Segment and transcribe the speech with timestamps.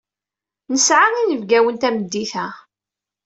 [0.73, 2.45] Nesɛa inebgawen tameddit-a.